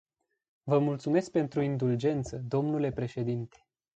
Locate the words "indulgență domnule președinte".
1.61-3.67